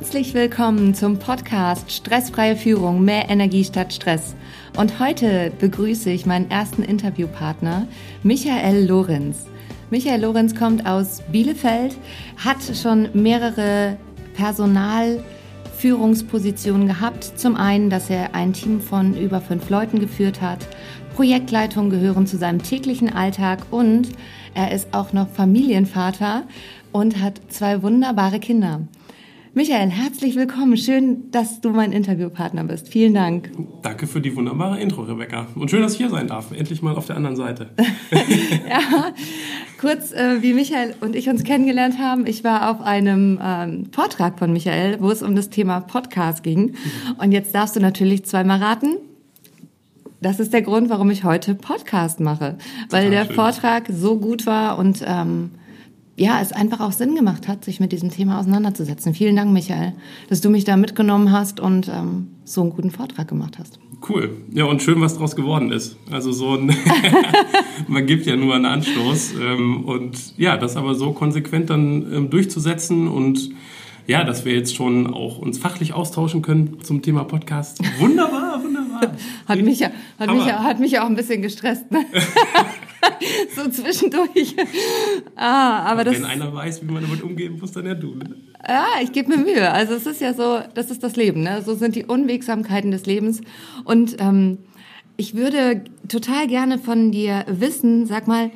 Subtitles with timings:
[0.00, 4.34] Herzlich willkommen zum Podcast Stressfreie Führung, mehr Energie statt Stress.
[4.78, 7.86] Und heute begrüße ich meinen ersten Interviewpartner,
[8.22, 9.44] Michael Lorenz.
[9.90, 11.98] Michael Lorenz kommt aus Bielefeld,
[12.38, 13.98] hat schon mehrere
[14.36, 17.38] Personalführungspositionen gehabt.
[17.38, 20.66] Zum einen, dass er ein Team von über fünf Leuten geführt hat.
[21.14, 24.08] Projektleitungen gehören zu seinem täglichen Alltag und
[24.54, 26.44] er ist auch noch Familienvater
[26.90, 28.80] und hat zwei wunderbare Kinder.
[29.52, 30.76] Michael, herzlich willkommen.
[30.76, 32.88] Schön, dass du mein Interviewpartner bist.
[32.88, 33.50] Vielen Dank.
[33.82, 35.48] Danke für die wunderbare Intro, Rebecca.
[35.56, 36.52] Und schön, dass ich hier sein darf.
[36.52, 37.70] Endlich mal auf der anderen Seite.
[38.68, 39.12] ja,
[39.80, 42.28] kurz, äh, wie Michael und ich uns kennengelernt haben.
[42.28, 46.76] Ich war auf einem ähm, Vortrag von Michael, wo es um das Thema Podcast ging.
[47.18, 48.98] Und jetzt darfst du natürlich zweimal raten.
[50.20, 52.56] Das ist der Grund, warum ich heute Podcast mache.
[52.88, 53.34] Weil Total der schön.
[53.34, 55.50] Vortrag so gut war und ähm,
[56.20, 59.14] ja, es einfach auch Sinn gemacht hat, sich mit diesem Thema auseinanderzusetzen.
[59.14, 59.94] Vielen Dank, Michael,
[60.28, 63.78] dass du mich da mitgenommen hast und ähm, so einen guten Vortrag gemacht hast.
[64.06, 64.36] Cool.
[64.52, 65.96] Ja, und schön, was daraus geworden ist.
[66.10, 66.76] Also so ein,
[67.88, 69.34] man gibt ja nur einen Anstoß.
[69.40, 73.50] Ähm, und ja, das aber so konsequent dann ähm, durchzusetzen und
[74.06, 77.78] ja, dass wir jetzt schon auch uns fachlich austauschen können zum Thema Podcast.
[77.98, 78.49] Wunderbar,
[79.46, 81.90] hat, mich ja, hat, mich ja, hat mich ja auch ein bisschen gestresst.
[81.90, 82.04] Ne?
[83.56, 84.56] so zwischendurch.
[85.36, 88.14] Ah, aber das, Wenn einer weiß, wie man damit umgehen muss, dann ja du.
[88.14, 88.36] Ne?
[88.66, 89.70] Ja, ich gebe mir Mühe.
[89.70, 91.42] Also es ist ja so, das ist das Leben.
[91.42, 91.62] Ne?
[91.64, 93.40] So sind die Unwegsamkeiten des Lebens.
[93.84, 94.58] Und ähm,
[95.16, 98.50] ich würde total gerne von dir wissen, sag mal,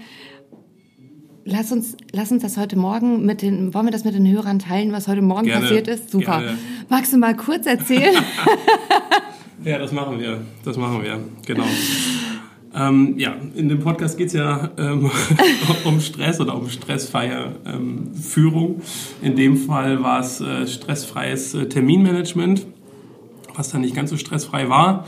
[1.45, 4.59] lass uns, lass uns das heute Morgen mit den, wollen wir das mit den Hörern
[4.59, 6.11] teilen, was heute Morgen gerne, passiert ist?
[6.11, 6.41] Super.
[6.41, 6.59] Gerne.
[6.89, 8.17] Magst du mal kurz erzählen?
[9.65, 10.41] ja, das machen wir.
[10.65, 11.21] Das machen wir.
[11.47, 11.65] Genau.
[12.77, 15.09] Ähm, ja, in dem Podcast geht es ja ähm,
[15.85, 18.83] um Stress oder um stressfreie ähm, Führung.
[19.23, 22.67] In dem Fall war es äh, stressfreies äh, Terminmanagement,
[23.55, 25.07] was dann nicht ganz so stressfrei war.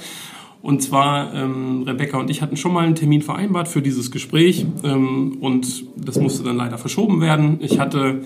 [0.62, 4.64] Und zwar, ähm, Rebecca und ich hatten schon mal einen Termin vereinbart für dieses Gespräch
[4.84, 7.58] ähm, und das musste dann leider verschoben werden.
[7.60, 8.22] Ich hatte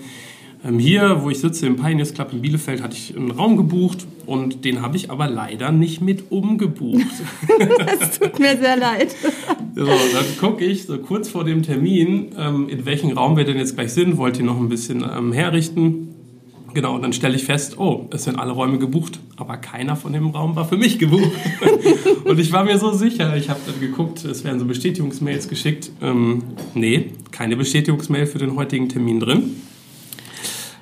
[0.77, 4.63] hier, wo ich sitze, im Pioneers Club in Bielefeld, hatte ich einen Raum gebucht und
[4.63, 7.05] den habe ich aber leider nicht mit umgebucht.
[7.99, 9.15] das tut mir sehr leid.
[9.75, 13.57] So, dann gucke ich so kurz vor dem Termin, ähm, in welchem Raum wir denn
[13.57, 16.09] jetzt gleich sind, wollte ihn noch ein bisschen ähm, herrichten.
[16.73, 20.13] Genau, und dann stelle ich fest, oh, es sind alle Räume gebucht, aber keiner von
[20.13, 21.31] dem Raum war für mich gebucht.
[22.25, 25.91] und ich war mir so sicher, ich habe dann geguckt, es werden so Bestätigungsmails geschickt.
[26.01, 26.43] Ähm,
[26.73, 29.55] nee, keine Bestätigungsmail für den heutigen Termin drin.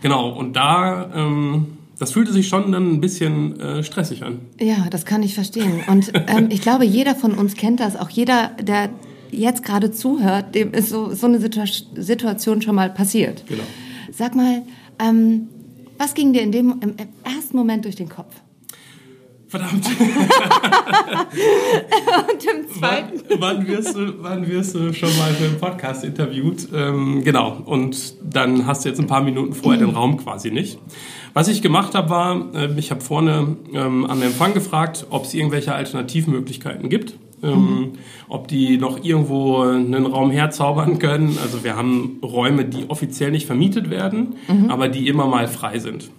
[0.01, 4.39] Genau, und da, ähm, das fühlte sich schon dann ein bisschen äh, stressig an.
[4.59, 5.83] Ja, das kann ich verstehen.
[5.87, 8.89] Und ähm, ich glaube, jeder von uns kennt das, auch jeder, der
[9.31, 11.61] jetzt gerade zuhört, dem ist so, so eine Situ
[11.95, 13.43] Situation schon mal passiert.
[13.47, 13.63] Genau.
[14.11, 14.63] Sag mal,
[14.99, 15.49] ähm,
[15.97, 18.33] was ging dir in dem, im ersten Moment durch den Kopf?
[19.49, 19.83] Verdammt.
[22.29, 23.23] und im zweiten.
[23.29, 26.67] Wann, wann, wirst du, wann wirst du schon mal für einen Podcast interviewt?
[26.71, 27.57] Ähm, genau.
[27.65, 30.77] Und dann hast du jetzt ein paar Minuten vorher den Raum quasi nicht.
[31.33, 35.25] Was ich gemacht habe, war, äh, ich habe vorne ähm, an den Empfang gefragt, ob
[35.25, 37.15] es irgendwelche Alternativmöglichkeiten gibt.
[37.41, 37.91] Ähm, mhm.
[38.27, 41.37] ob die noch irgendwo einen Raum herzaubern können.
[41.41, 44.69] Also wir haben Räume, die offiziell nicht vermietet werden, mhm.
[44.69, 46.11] aber die immer mal frei sind.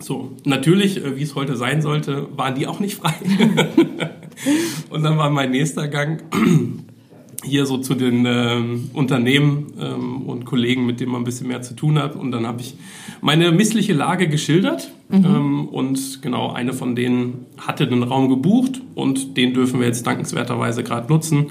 [0.00, 3.14] So, natürlich, äh, wie es heute sein sollte, waren die auch nicht frei.
[4.90, 6.22] und dann war mein nächster Gang
[7.44, 11.62] hier so zu den ähm, Unternehmen ähm, und Kollegen, mit denen man ein bisschen mehr
[11.62, 12.16] zu tun hat.
[12.16, 12.76] Und dann habe ich
[13.20, 14.90] meine missliche Lage geschildert.
[15.08, 15.24] Mhm.
[15.24, 20.06] Ähm, und genau, eine von denen hatte den Raum gebucht und den dürfen wir jetzt
[20.06, 21.46] dankenswerterweise gerade nutzen.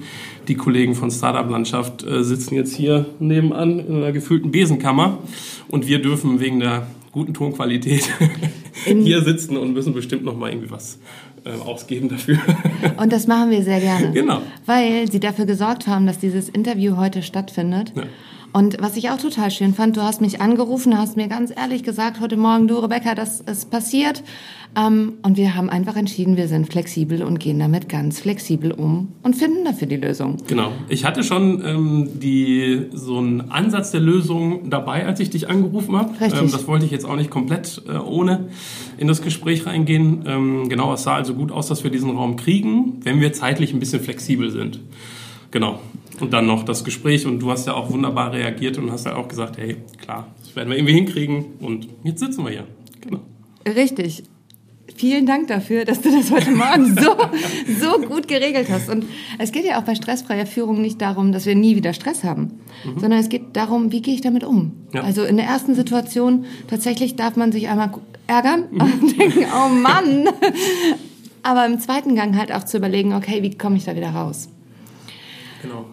[0.48, 5.20] Die Kollegen von Startup Landschaft äh, sitzen jetzt hier nebenan in einer gefühlten Besenkammer
[5.68, 8.10] und wir dürfen wegen der guten Tonqualität
[8.86, 11.00] hier sitzen und müssen bestimmt noch mal irgendwie was
[11.46, 12.38] äh, ausgeben dafür.
[12.98, 14.12] Und das machen wir sehr gerne.
[14.12, 14.42] Genau.
[14.66, 17.94] Weil sie dafür gesorgt haben, dass dieses Interview heute stattfindet.
[17.96, 18.04] Ja.
[18.52, 21.84] Und was ich auch total schön fand, du hast mich angerufen, hast mir ganz ehrlich
[21.84, 24.24] gesagt, heute Morgen, du Rebecca, das ist passiert.
[24.76, 29.14] Ähm, und wir haben einfach entschieden, wir sind flexibel und gehen damit ganz flexibel um
[29.24, 30.38] und finden dafür die Lösung.
[30.48, 30.72] Genau.
[30.90, 35.96] Ich hatte schon ähm, die, so einen Ansatz der Lösung dabei, als ich dich angerufen
[35.96, 36.14] habe.
[36.22, 38.50] Ähm, das wollte ich jetzt auch nicht komplett äh, ohne
[38.98, 40.24] in das Gespräch reingehen.
[40.26, 43.74] Ähm, genau, es sah also gut aus, dass wir diesen Raum kriegen, wenn wir zeitlich
[43.74, 44.80] ein bisschen flexibel sind.
[45.52, 45.80] Genau.
[46.20, 49.16] Und dann noch das Gespräch und du hast ja auch wunderbar reagiert und hast ja
[49.16, 52.68] auch gesagt, hey, klar, das werden wir irgendwie hinkriegen und jetzt sitzen wir hier.
[53.02, 53.22] Genau.
[53.66, 54.24] Richtig.
[54.96, 57.16] Vielen Dank dafür, dass du das heute Morgen so,
[57.80, 58.90] so gut geregelt hast.
[58.90, 59.06] Und
[59.38, 62.60] es geht ja auch bei stressfreier Führung nicht darum, dass wir nie wieder Stress haben,
[62.84, 63.00] mhm.
[63.00, 64.74] sondern es geht darum, wie gehe ich damit um.
[64.94, 65.04] Ja.
[65.04, 67.92] Also in der ersten Situation tatsächlich darf man sich einmal
[68.28, 68.82] ärgern mhm.
[68.82, 70.28] und denken, oh Mann.
[71.44, 74.50] Aber im zweiten Gang halt auch zu überlegen, okay, wie komme ich da wieder raus?
[75.62, 75.86] Genau.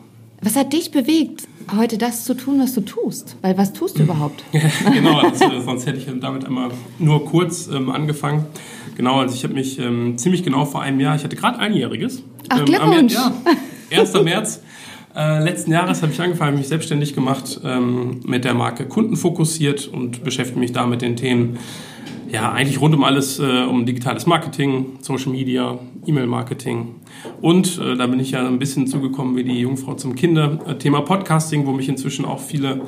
[0.43, 3.37] Was hat dich bewegt, heute das zu tun, was du tust?
[3.43, 4.45] Weil was tust du überhaupt?
[4.93, 8.47] genau, also, sonst hätte ich damit einmal nur kurz ähm, angefangen.
[8.97, 12.23] Genau, also ich habe mich ähm, ziemlich genau vor einem Jahr, ich hatte gerade einjähriges.
[12.49, 13.15] Ach, ähm, Glückwunsch!
[13.15, 13.33] ja,
[14.01, 14.13] 1.
[14.23, 14.61] März
[15.17, 19.89] äh, letzten Jahres habe ich angefangen, mich selbstständig gemacht ähm, mit der Marke Kunden fokussiert
[19.89, 21.59] und beschäftige mich da mit den Themen
[22.37, 26.97] ja, eigentlich rund um alles, äh, um digitales Marketing, Social Media, E-Mail-Marketing.
[27.41, 30.59] Und äh, da bin ich ja ein bisschen zugekommen wie die Jungfrau zum Kinder.
[30.67, 32.83] Äh, Thema Podcasting, wo mich inzwischen auch viele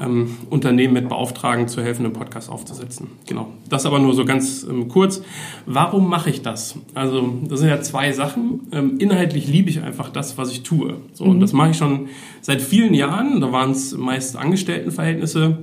[0.00, 3.08] ähm, Unternehmen mit beauftragen, zu helfen, einen Podcast aufzusetzen.
[3.26, 3.48] Genau.
[3.68, 5.22] Das aber nur so ganz ähm, kurz.
[5.66, 6.78] Warum mache ich das?
[6.94, 8.68] Also, das sind ja zwei Sachen.
[8.70, 10.98] Ähm, inhaltlich liebe ich einfach das, was ich tue.
[11.14, 11.30] So, mhm.
[11.32, 12.10] Und das mache ich schon
[12.42, 13.40] seit vielen Jahren.
[13.40, 15.58] Da waren es meist Angestelltenverhältnisse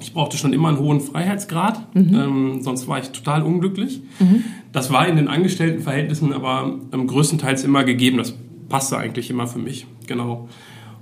[0.00, 2.14] ich brauchte schon immer einen hohen Freiheitsgrad, mhm.
[2.14, 4.02] ähm, sonst war ich total unglücklich.
[4.18, 4.44] Mhm.
[4.72, 8.18] Das war in den Angestelltenverhältnissen aber ähm, größtenteils immer gegeben.
[8.18, 8.34] Das
[8.68, 10.48] passte eigentlich immer für mich, genau.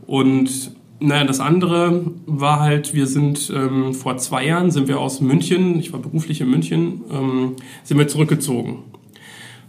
[0.07, 5.21] Und naja, das andere war halt, wir sind ähm, vor zwei Jahren sind wir aus
[5.21, 8.79] München, ich war beruflich in München, ähm, sind wir zurückgezogen.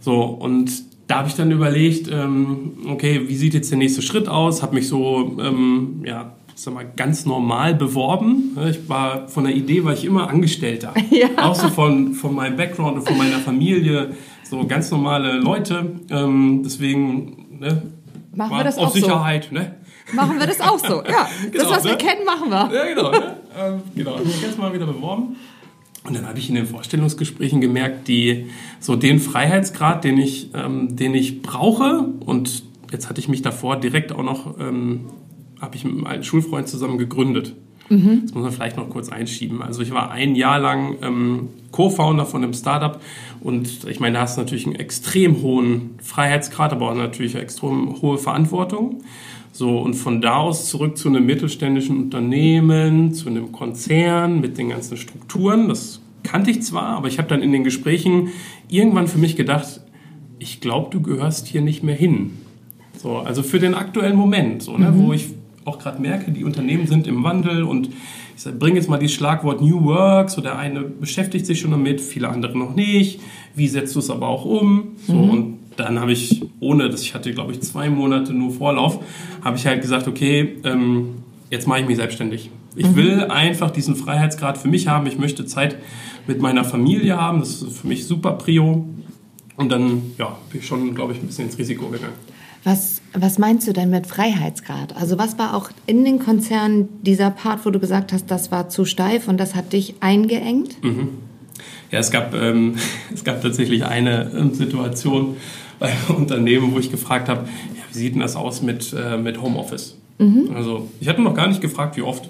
[0.00, 0.70] So, und
[1.06, 4.62] da habe ich dann überlegt, ähm, okay, wie sieht jetzt der nächste Schritt aus?
[4.62, 8.56] Habe mich so ähm, ja, sag mal, ganz normal beworben.
[8.68, 10.94] Ich war von der Idee war ich immer Angestellter.
[11.10, 11.28] Ja.
[11.38, 14.14] Auch so von, von meinem Background und von meiner Familie.
[14.48, 16.00] So ganz normale Leute.
[16.08, 17.82] Ähm, deswegen ne,
[18.34, 19.48] machen wir das auf auch Sicherheit.
[19.50, 19.54] So.
[19.54, 19.74] Ne?
[20.12, 21.02] Machen wir das auch so.
[21.02, 21.90] Ja, genau, das, was ne?
[21.90, 22.70] wir kennen, machen wir.
[22.72, 23.10] Ja, genau.
[23.10, 23.36] Ne?
[23.58, 24.18] ähm, genau.
[24.22, 25.36] Ich habe ganz mal wieder beworben.
[26.04, 28.46] Und dann habe ich in den Vorstellungsgesprächen gemerkt, die
[28.78, 33.76] so den Freiheitsgrad, den ich, ähm, den ich brauche, und jetzt hatte ich mich davor
[33.76, 35.06] direkt auch noch ähm,
[35.60, 37.54] habe ich mit einem alten Schulfreund zusammen gegründet.
[37.90, 38.22] Mhm.
[38.22, 39.62] Das muss man vielleicht noch kurz einschieben.
[39.62, 43.00] Also ich war ein Jahr lang ähm, Co-Founder von einem Startup
[43.40, 47.42] und ich meine, da hast du natürlich einen extrem hohen Freiheitsgrad, aber auch natürlich eine
[47.42, 49.02] extrem hohe Verantwortung.
[49.52, 54.68] So, und von da aus zurück zu einem mittelständischen Unternehmen, zu einem Konzern mit den
[54.68, 55.68] ganzen Strukturen.
[55.68, 58.28] Das kannte ich zwar, aber ich habe dann in den Gesprächen
[58.68, 59.80] irgendwann für mich gedacht,
[60.38, 62.38] ich glaube, du gehörst hier nicht mehr hin.
[62.96, 65.06] So, also für den aktuellen Moment, so, ne, mhm.
[65.06, 65.30] wo ich
[65.64, 67.90] auch gerade merke, die Unternehmen sind im Wandel und
[68.36, 72.00] ich bringe jetzt mal dieses Schlagwort New Work, so der eine beschäftigt sich schon damit,
[72.00, 73.20] viele andere noch nicht.
[73.54, 74.96] Wie setzt du es aber auch um?
[75.06, 75.30] So, mhm.
[75.30, 79.00] Und dann habe ich, ohne dass ich hatte, glaube ich, zwei Monate nur Vorlauf,
[79.42, 81.16] habe ich halt gesagt, okay, ähm,
[81.50, 82.50] jetzt mache ich mich selbstständig.
[82.76, 82.96] Ich mhm.
[82.96, 85.06] will einfach diesen Freiheitsgrad für mich haben.
[85.06, 85.76] Ich möchte Zeit
[86.26, 87.40] mit meiner Familie haben.
[87.40, 88.86] Das ist für mich super Prio.
[89.56, 92.14] Und dann ja, bin ich schon, glaube ich, ein bisschen ins Risiko gegangen.
[92.62, 94.94] Was, was meinst du denn mit Freiheitsgrad?
[94.94, 98.68] Also was war auch in den Konzernen dieser Part, wo du gesagt hast, das war
[98.68, 100.82] zu steif und das hat dich eingeengt?
[100.82, 101.08] Mhm.
[101.90, 102.76] Ja, es gab, ähm,
[103.14, 105.36] es gab tatsächlich eine ähm, Situation
[105.78, 109.40] bei Unternehmen, wo ich gefragt habe, ja, wie sieht denn das aus mit, äh, mit
[109.40, 109.96] Homeoffice?
[110.18, 110.50] Mhm.
[110.54, 112.28] Also ich hatte noch gar nicht gefragt, wie oft.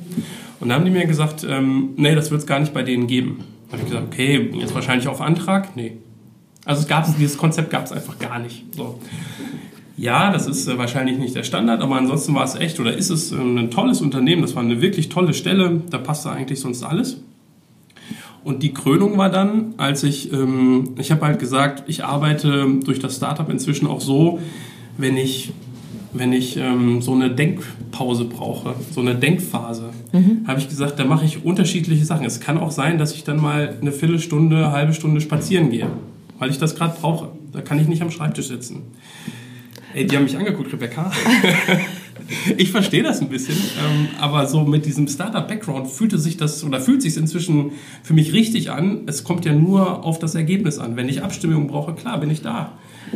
[0.60, 3.08] Und da haben die mir gesagt, ähm, nee, das wird es gar nicht bei denen
[3.08, 3.44] geben.
[3.68, 5.74] Da habe ich gesagt, okay, jetzt wahrscheinlich auf Antrag?
[5.76, 5.96] Nee.
[6.64, 8.64] Also es gab dieses Konzept gab es einfach gar nicht.
[8.76, 9.00] So.
[10.00, 13.10] Ja, das ist äh, wahrscheinlich nicht der Standard, aber ansonsten war es echt oder ist
[13.10, 14.40] es äh, ein tolles Unternehmen.
[14.40, 15.82] Das war eine wirklich tolle Stelle.
[15.90, 17.18] Da passte eigentlich sonst alles.
[18.42, 22.98] Und die Krönung war dann, als ich, ähm, ich habe halt gesagt, ich arbeite durch
[22.98, 24.38] das Startup inzwischen auch so,
[24.96, 25.52] wenn ich,
[26.14, 30.46] wenn ich ähm, so eine Denkpause brauche, so eine Denkphase, mhm.
[30.46, 32.24] habe ich gesagt, da mache ich unterschiedliche Sachen.
[32.24, 35.88] Es kann auch sein, dass ich dann mal eine Viertelstunde, eine halbe Stunde spazieren gehe,
[36.38, 37.32] weil ich das gerade brauche.
[37.52, 38.84] Da kann ich nicht am Schreibtisch sitzen.
[39.94, 41.10] Ey, die haben mich angeguckt, Rebecca.
[42.56, 46.80] ich verstehe das ein bisschen, ähm, aber so mit diesem Startup-Background fühlte sich das oder
[46.80, 49.02] fühlt sich inzwischen für mich richtig an.
[49.06, 50.96] Es kommt ja nur auf das Ergebnis an.
[50.96, 52.72] Wenn ich Abstimmung brauche, klar, bin ich da.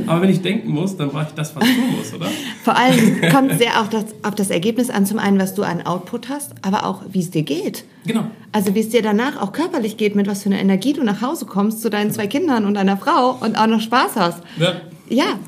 [0.08, 2.26] Aber wenn ich denken muss, dann brauche ich das, was ich tun muss, oder?
[2.64, 5.62] Vor allem kommt es sehr auf das, auf das Ergebnis an, zum einen, was du
[5.62, 7.84] an Output hast, aber auch, wie es dir geht.
[8.04, 8.24] Genau.
[8.50, 11.22] Also wie es dir danach auch körperlich geht, mit was für einer Energie du nach
[11.22, 14.42] Hause kommst zu deinen zwei Kindern und deiner Frau und auch noch Spaß hast.
[14.58, 14.74] Ja.
[15.08, 15.38] Ja,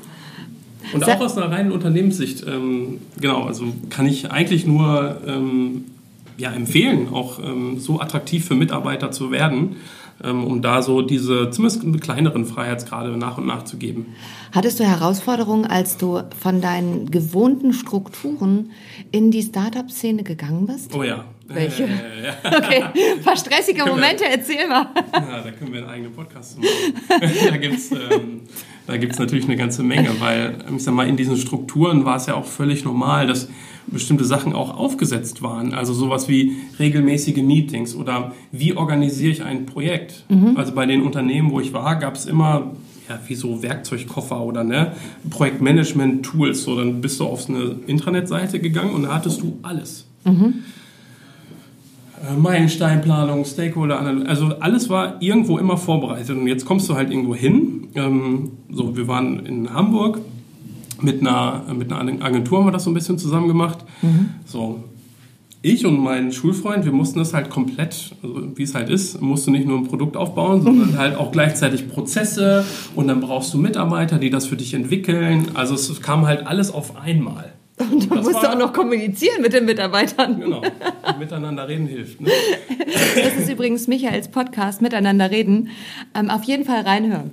[0.93, 5.85] und auch aus einer reinen Unternehmenssicht, ähm, genau, also kann ich eigentlich nur ähm,
[6.37, 9.77] ja, empfehlen, auch ähm, so attraktiv für Mitarbeiter zu werden,
[10.23, 14.07] ähm, um da so diese zumindest kleineren Freiheitsgrade nach und nach zu geben.
[14.51, 18.71] Hattest du Herausforderungen, als du von deinen gewohnten Strukturen
[19.11, 20.95] in die Startup-Szene gegangen bist?
[20.95, 21.83] Oh ja, Welche?
[21.83, 21.87] Äh,
[22.25, 22.57] ja.
[22.57, 22.83] Okay,
[23.15, 24.87] ein paar stressige Momente, wir, erzähl mal.
[25.13, 26.69] Ja, da können wir einen eigenen Podcast machen.
[27.09, 28.41] da gibt es ähm,
[28.87, 32.45] natürlich eine ganze Menge, weil ich sag mal, in diesen Strukturen war es ja auch
[32.45, 33.47] völlig normal, dass
[33.87, 35.73] bestimmte Sachen auch aufgesetzt waren.
[35.73, 40.25] Also sowas wie regelmäßige Meetings oder wie organisiere ich ein Projekt.
[40.29, 40.57] Mhm.
[40.57, 42.73] Also bei den Unternehmen, wo ich war, gab es immer
[43.07, 44.93] ja, wie so Werkzeugkoffer oder ne,
[45.29, 46.63] Projektmanagement-Tools.
[46.63, 50.05] So, dann bist du auf eine Intranet-Seite gegangen und da hattest du alles.
[50.25, 50.65] Mhm.
[52.25, 56.35] Äh, Meilensteinplanung, Stakeholder-Analyse, also alles war irgendwo immer vorbereitet.
[56.35, 57.89] Und jetzt kommst du halt irgendwo hin.
[57.95, 60.19] Ähm, so, wir waren in Hamburg
[61.01, 63.79] mit einer, mit einer Agentur, haben wir das so ein bisschen zusammen gemacht.
[64.01, 64.29] Mhm.
[64.45, 64.83] So,
[65.61, 69.45] ich und mein Schulfreund, wir mussten das halt komplett, also wie es halt ist, musst
[69.45, 72.63] du nicht nur ein Produkt aufbauen, sondern halt auch gleichzeitig Prozesse
[72.95, 75.49] und dann brauchst du Mitarbeiter, die das für dich entwickeln.
[75.55, 77.53] Also es kam halt alles auf einmal.
[77.79, 80.39] Und dann musst du auch noch kommunizieren mit den Mitarbeitern.
[80.39, 80.61] Genau.
[81.19, 82.19] Miteinander reden hilft.
[82.21, 82.31] Ne?
[83.15, 85.69] Das ist übrigens Michaels Podcast, Miteinander reden.
[86.15, 87.31] Ähm, auf jeden Fall reinhören.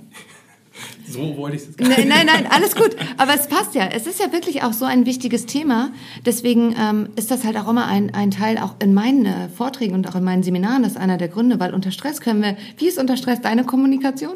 [1.07, 1.97] So wollte ich es gar nicht.
[1.97, 2.95] Nein, nein, nein, alles gut.
[3.17, 3.87] Aber es passt ja.
[3.87, 5.91] Es ist ja wirklich auch so ein wichtiges Thema.
[6.25, 9.93] Deswegen ähm, ist das halt auch immer ein, ein Teil auch in meinen äh, Vorträgen
[9.93, 10.83] und auch in meinen Seminaren.
[10.83, 12.57] Das ist einer der Gründe, weil unter Stress können wir.
[12.77, 14.35] Wie ist unter Stress deine Kommunikation?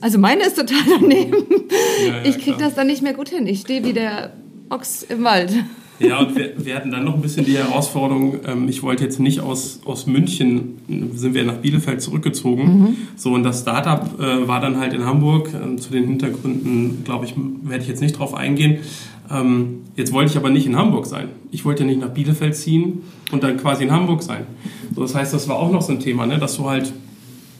[0.00, 1.44] Also meine ist total daneben.
[2.04, 3.46] Ja, ja, ich kriege das dann nicht mehr gut hin.
[3.46, 4.32] Ich stehe wie der
[4.70, 5.52] Ochs im Wald.
[5.98, 9.18] Ja, und wir, wir, hatten dann noch ein bisschen die Herausforderung, ähm, ich wollte jetzt
[9.18, 10.78] nicht aus, aus München,
[11.14, 12.64] sind wir nach Bielefeld zurückgezogen.
[12.64, 12.96] Mhm.
[13.16, 15.50] So, und das Startup äh, war dann halt in Hamburg.
[15.54, 18.80] Ähm, zu den Hintergründen, glaube ich, werde ich jetzt nicht drauf eingehen.
[19.30, 21.28] Ähm, jetzt wollte ich aber nicht in Hamburg sein.
[21.50, 24.46] Ich wollte ja nicht nach Bielefeld ziehen und dann quasi in Hamburg sein.
[24.94, 26.92] So, das heißt, das war auch noch so ein Thema, ne, dass du halt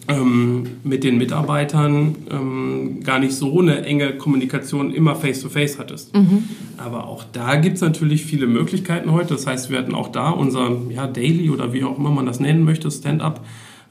[0.08, 6.16] ähm, mit den Mitarbeitern ähm, gar nicht so eine enge Kommunikation immer face-to-face -face hattest.
[6.16, 6.44] Mhm.
[6.78, 9.34] Aber auch da gibt es natürlich viele Möglichkeiten heute.
[9.34, 12.40] Das heißt, wir hatten auch da unser ja, Daily oder wie auch immer man das
[12.40, 13.44] nennen möchte, Stand-up,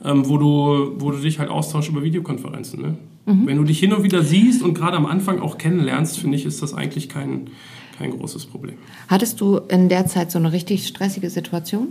[0.04, 2.82] ähm, wo, du, wo du dich halt austauschst über Videokonferenzen.
[2.82, 2.98] Ne?
[3.26, 3.48] Mhm.
[3.48, 6.46] Wenn du dich hin und wieder siehst und gerade am Anfang auch kennenlernst, finde ich,
[6.46, 7.50] ist das eigentlich kein,
[7.98, 8.76] kein großes Problem.
[9.08, 11.90] Hattest du in der Zeit so eine richtig stressige Situation?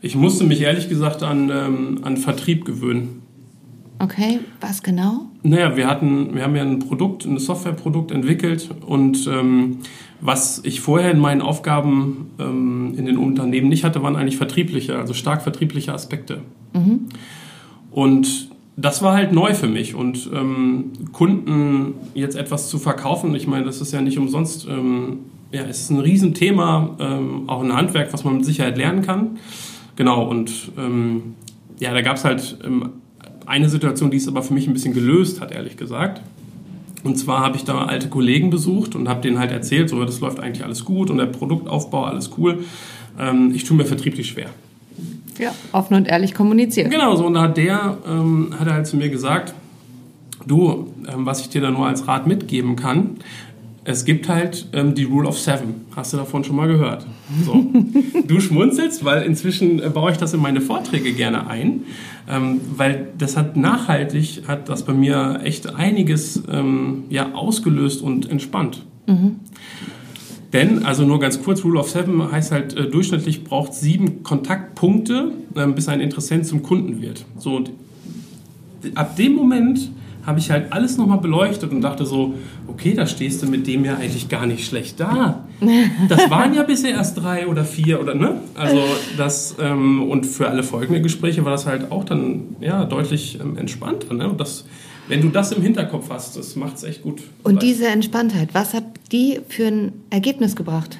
[0.00, 3.22] Ich musste mich ehrlich gesagt an, ähm, an Vertrieb gewöhnen.
[4.00, 5.26] Okay, was genau?
[5.42, 9.78] Naja, wir hatten, wir haben ja ein Produkt, ein Softwareprodukt entwickelt und ähm,
[10.20, 14.96] was ich vorher in meinen Aufgaben ähm, in den Unternehmen nicht hatte, waren eigentlich vertriebliche,
[14.96, 16.42] also stark vertriebliche Aspekte.
[16.74, 17.08] Mhm.
[17.90, 23.48] Und das war halt neu für mich und ähm, Kunden jetzt etwas zu verkaufen, ich
[23.48, 25.18] meine, das ist ja nicht umsonst, ähm,
[25.50, 29.38] ja, es ist ein Riesenthema, ähm, auch ein Handwerk, was man mit Sicherheit lernen kann.
[29.98, 31.34] Genau, und ähm,
[31.80, 32.90] ja, da gab es halt ähm,
[33.46, 36.22] eine Situation, die es aber für mich ein bisschen gelöst hat, ehrlich gesagt.
[37.02, 40.20] Und zwar habe ich da alte Kollegen besucht und habe denen halt erzählt, so, das
[40.20, 42.64] läuft eigentlich alles gut und der Produktaufbau, alles cool.
[43.18, 44.50] Ähm, ich tue mir vertrieblich schwer.
[45.36, 46.90] Ja, offen und ehrlich kommunizieren.
[46.90, 49.52] Genau, so und da hat der, ähm, hat er halt zu mir gesagt,
[50.46, 53.16] du, ähm, was ich dir da nur als Rat mitgeben kann,
[53.88, 55.86] es gibt halt ähm, die Rule of Seven.
[55.96, 57.06] Hast du davon schon mal gehört?
[57.46, 57.64] So.
[58.26, 61.84] du schmunzelst, weil inzwischen äh, baue ich das in meine Vorträge gerne ein,
[62.28, 68.30] ähm, weil das hat nachhaltig, hat das bei mir echt einiges ähm, ja, ausgelöst und
[68.30, 68.84] entspannt.
[69.06, 69.36] Mhm.
[70.52, 75.32] Denn, also nur ganz kurz, Rule of Seven heißt halt, äh, durchschnittlich braucht sieben Kontaktpunkte,
[75.54, 77.24] äh, bis ein Interessent zum Kunden wird.
[77.38, 77.70] So, und
[78.94, 79.90] ab dem Moment
[80.28, 82.34] habe ich halt alles nochmal beleuchtet und dachte so,
[82.66, 85.46] okay, da stehst du mit dem ja eigentlich gar nicht schlecht da.
[86.08, 88.40] Das waren ja bisher erst drei oder vier oder ne?
[88.54, 88.80] Also
[89.16, 93.56] das ähm, und für alle folgenden Gespräche war das halt auch dann ja deutlich ähm,
[93.56, 94.14] entspannter.
[94.14, 94.28] Ne?
[94.28, 94.66] Und das,
[95.08, 97.22] wenn du das im Hinterkopf hast, das macht es echt gut.
[97.42, 100.98] Und diese Entspanntheit, was hat die für ein Ergebnis gebracht?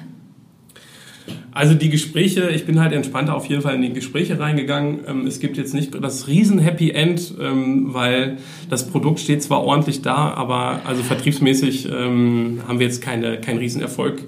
[1.51, 4.99] Also die Gespräche, ich bin halt entspannter auf jeden Fall in die Gespräche reingegangen.
[5.07, 8.37] Ähm, es gibt jetzt nicht das riesen Happy End, ähm, weil
[8.69, 13.57] das Produkt steht zwar ordentlich da, aber also vertriebsmäßig ähm, haben wir jetzt keine, keinen
[13.57, 14.23] riesen Erfolg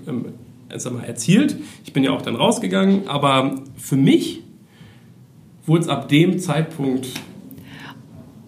[0.76, 1.58] sag mal, erzielt.
[1.86, 4.42] Ich bin ja auch dann rausgegangen, aber für mich
[5.66, 7.08] wurde es ab dem Zeitpunkt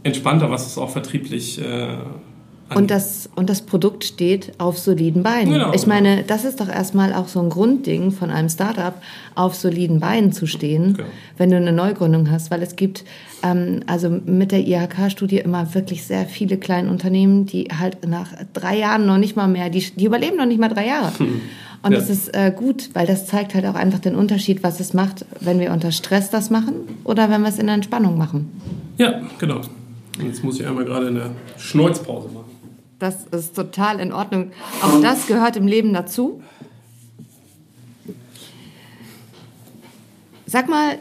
[0.03, 1.97] entspannter, was es auch vertrieblich äh,
[2.75, 5.53] und das, und das Produkt steht auf soliden Beinen.
[5.53, 5.73] Genau.
[5.73, 8.93] Ich meine, das ist doch erstmal auch so ein Grundding von einem Startup,
[9.35, 11.09] auf soliden Beinen zu stehen, genau.
[11.37, 12.51] wenn du eine Neugründung hast.
[12.51, 13.03] Weil es gibt
[13.43, 18.77] ähm, also mit der IHK-Studie immer wirklich sehr viele kleine Unternehmen, die halt nach drei
[18.77, 21.11] Jahren noch nicht mal mehr, die, die überleben noch nicht mal drei Jahre.
[21.17, 21.41] Hm.
[21.83, 21.99] Und ja.
[21.99, 25.25] das ist äh, gut, weil das zeigt halt auch einfach den Unterschied, was es macht,
[25.41, 28.49] wenn wir unter Stress das machen oder wenn wir es in der Entspannung machen.
[28.97, 29.57] Ja, genau.
[30.17, 32.52] Und jetzt muss ich einmal gerade eine Schneuzpause machen.
[33.03, 34.53] Das ist total in Ordnung.
[34.81, 36.41] Auch das gehört im Leben dazu.
[40.45, 40.99] Sag mal,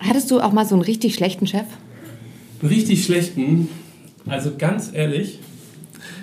[0.00, 1.66] hattest du auch mal so einen richtig schlechten Chef?
[2.62, 3.68] Einen richtig schlechten?
[4.26, 5.38] Also ganz ehrlich,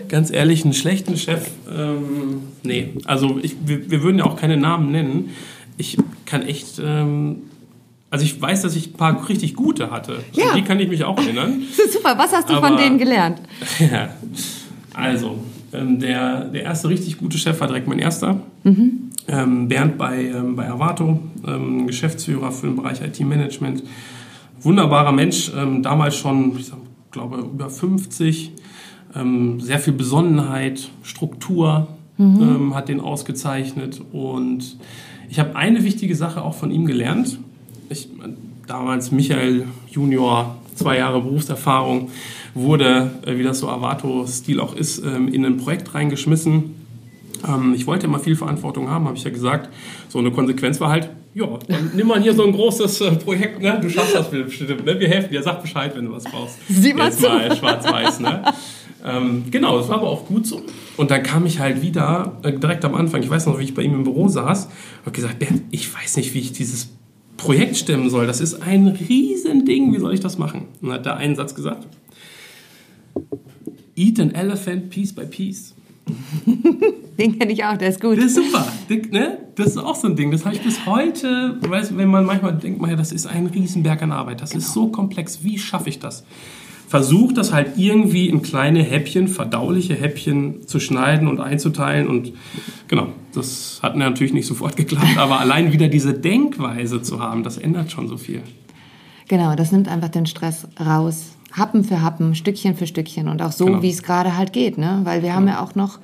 [0.08, 2.96] ganz ehrlich, einen schlechten Chef, ähm, nee.
[3.06, 5.30] Also ich, wir, wir, würden ja auch keine Namen nennen.
[5.78, 7.44] Ich kann echt, ähm,
[8.12, 10.20] also ich weiß, dass ich ein paar richtig gute hatte.
[10.34, 10.54] Ja.
[10.54, 11.64] die kann ich mich auch erinnern.
[11.92, 13.42] Super, was hast du Aber, von denen gelernt?
[13.80, 14.10] Ja,
[14.94, 15.40] also
[15.72, 18.42] ähm, der, der erste richtig gute Chef war direkt mein erster.
[18.64, 19.12] Mhm.
[19.30, 23.84] Ähm, Bernd bei, ähm, bei Avato, ähm, Geschäftsführer für den Bereich IT-Management.
[24.62, 26.72] Wunderbarer Mensch, ähm, damals schon, ich
[27.12, 28.52] glaube, über 50.
[29.16, 31.88] Ähm, sehr viel Besonnenheit, Struktur
[32.18, 32.76] mhm.
[32.76, 34.02] hat den ausgezeichnet.
[34.12, 34.78] Und
[35.30, 37.40] ich habe eine wichtige Sache auch von ihm gelernt.
[37.92, 38.08] Ich,
[38.68, 42.10] damals Michael Junior, zwei Jahre Berufserfahrung
[42.54, 46.76] wurde, äh, wie das so Avato-Stil auch ist, ähm, in ein Projekt reingeschmissen.
[47.46, 49.70] Ähm, ich wollte immer viel Verantwortung haben, habe ich ja gesagt.
[50.08, 53.62] So eine Konsequenz war halt, ja, dann nimm mal hier so ein großes äh, Projekt,
[53.62, 53.78] ne?
[53.82, 54.98] Du schaffst das bestimmt, ne?
[54.98, 56.60] Wir helfen dir, sag Bescheid, wenn du was brauchst.
[56.70, 58.44] Sieh mal Jetzt mal schwarz-weiß, ne?
[59.06, 60.62] ähm, genau, das war aber auch gut so.
[60.96, 63.74] Und dann kam ich halt wieder, äh, direkt am Anfang, ich weiß noch, wie ich
[63.74, 64.70] bei ihm im Büro saß,
[65.06, 66.90] und gesagt, Bernd, ich weiß nicht, wie ich dieses
[67.42, 68.28] Projekt stemmen soll.
[68.28, 70.68] Das ist ein Riesending, wie soll ich das machen?
[70.82, 71.88] Und dann hat er einen Satz gesagt,
[73.96, 75.74] Eat an elephant piece by piece.
[77.18, 78.18] Den kenne ich auch, der ist gut.
[78.18, 78.66] Der ist super.
[79.12, 79.38] ne?
[79.56, 80.32] Das ist auch so ein Ding.
[80.32, 83.48] Das habe ich bis heute, weißt, wenn man manchmal denkt, man, ja, das ist ein
[83.48, 84.42] Riesenberg an Arbeit.
[84.42, 84.64] Das genau.
[84.64, 85.44] ist so komplex.
[85.44, 86.24] Wie schaffe ich das?
[86.92, 92.10] Versuch das halt irgendwie in kleine Häppchen, verdauliche Häppchen zu schneiden und einzuteilen.
[92.10, 92.34] Und
[92.90, 97.58] genau, das hat natürlich nicht sofort geklappt, aber allein wieder diese Denkweise zu haben, das
[97.58, 98.42] ändert schon so viel.
[99.30, 101.28] Genau, das nimmt einfach den Stress raus.
[101.54, 103.82] Happen für Happen, Stückchen für Stückchen und auch so, genau.
[103.82, 105.00] wie es gerade halt geht, ne?
[105.06, 105.36] Weil wir genau.
[105.36, 106.00] haben ja auch noch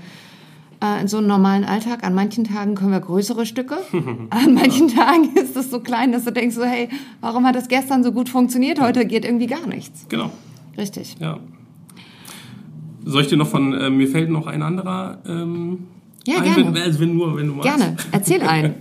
[0.80, 2.06] äh, so einen normalen Alltag.
[2.06, 3.76] An manchen Tagen können wir größere Stücke.
[4.30, 6.88] An manchen Tagen ist es so klein, dass du denkst so, hey,
[7.20, 8.80] warum hat das gestern so gut funktioniert?
[8.80, 10.06] Heute geht irgendwie gar nichts.
[10.08, 10.32] Genau.
[10.78, 11.16] Richtig.
[11.20, 11.40] Ja.
[13.06, 15.88] Soll ich dir noch von, äh, mir fällt noch ein anderer ähm,
[16.28, 16.76] ja, ein, gerne.
[16.76, 17.78] Wenn, also wenn, nur, wenn du magst.
[17.78, 18.76] Gerne, erzähl einen.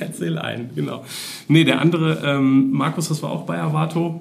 [0.00, 1.04] erzähl einen, genau.
[1.46, 4.20] Nee, der andere, ähm, Markus, das war auch bei Avato.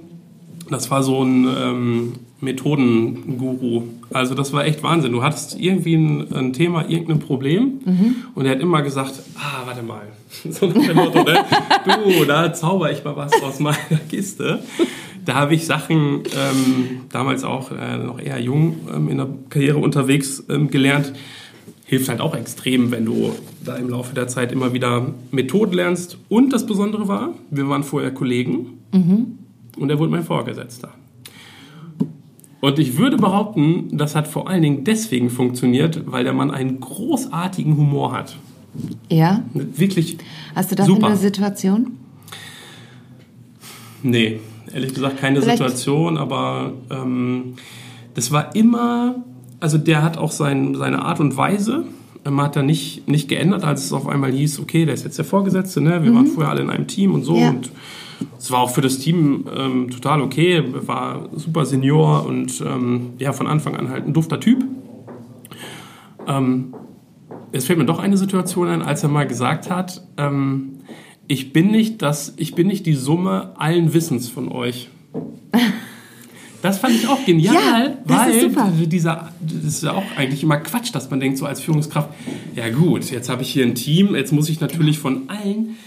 [0.70, 3.84] Das war so ein ähm, Methodenguru.
[4.12, 5.12] Also das war echt Wahnsinn.
[5.12, 8.16] Du hattest irgendwie ein, ein Thema, irgendein Problem mhm.
[8.36, 10.04] und er hat immer gesagt, ah, warte mal.
[10.50, 11.46] So nach dem Motto, ne?
[11.86, 13.78] du, da zauber ich mal was aus meiner
[14.10, 14.60] Kiste.
[15.28, 19.78] Da habe ich Sachen, ähm, damals auch äh, noch eher jung ähm, in der Karriere
[19.78, 21.14] unterwegs ähm, gelernt.
[21.86, 23.32] Hilft halt auch extrem, wenn du
[23.64, 26.18] da im Laufe der Zeit immer wieder Methoden lernst.
[26.28, 28.80] Und das Besondere war, wir waren vorher Kollegen.
[28.92, 29.38] Mhm
[29.78, 30.90] und er wurde mein Vorgesetzter.
[32.60, 36.80] Und ich würde behaupten, das hat vor allen Dingen deswegen funktioniert, weil der Mann einen
[36.80, 38.36] großartigen Humor hat.
[39.10, 39.44] Ja.
[39.54, 40.18] Wirklich.
[40.56, 41.08] Hast du das super.
[41.08, 41.92] in der Situation?
[44.02, 44.40] Nee,
[44.74, 45.58] ehrlich gesagt keine Vielleicht.
[45.58, 47.56] Situation, aber ähm,
[48.14, 49.24] das war immer,
[49.60, 51.86] also der hat auch sein, seine Art und Weise,
[52.24, 55.18] man hat da nicht, nicht geändert, als es auf einmal hieß, okay, der ist jetzt
[55.18, 56.04] der Vorgesetzte, ne?
[56.04, 56.16] wir mhm.
[56.16, 57.50] waren vorher alle in einem Team und so ja.
[57.50, 57.72] und
[58.38, 63.32] es war auch für das Team ähm, total okay, war super Senior und ähm, ja,
[63.34, 64.64] von Anfang an halt ein dufter Typ.
[66.28, 66.74] Ähm,
[67.52, 70.77] es fällt mir doch eine Situation ein, als er mal gesagt hat, ähm,
[71.28, 74.90] ich bin nicht das, ich bin nicht die Summe allen Wissens von euch.
[76.62, 78.50] Das fand ich auch genial, ja, weil
[78.88, 82.10] dieser, das ist ja auch eigentlich immer Quatsch, dass man denkt so als Führungskraft,
[82.56, 85.78] ja gut, jetzt habe ich hier ein Team, jetzt muss ich natürlich von allen